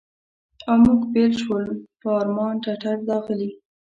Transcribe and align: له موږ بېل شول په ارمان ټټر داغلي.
له 0.65 0.73
موږ 0.83 1.01
بېل 1.13 1.33
شول 1.41 1.65
په 1.99 2.07
ارمان 2.19 2.53
ټټر 2.63 2.97
داغلي. 3.07 3.49